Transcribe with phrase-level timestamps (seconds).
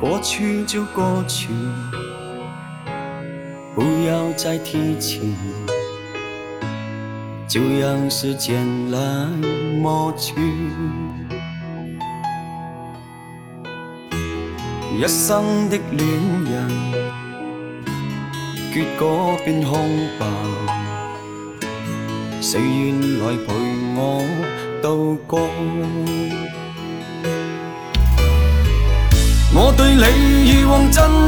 [0.00, 1.48] 过去就过去，
[3.74, 5.34] 不要再提起，
[7.48, 8.98] 就让时间来
[9.82, 10.34] 抹去。
[14.96, 16.06] 一生的恋
[16.44, 16.68] 人，
[18.72, 19.80] 结果变空
[20.18, 20.26] 白，
[22.40, 23.52] 谁愿来陪
[23.96, 24.24] 我
[24.80, 25.40] 度过？
[29.60, 31.18] 我对你以往真心。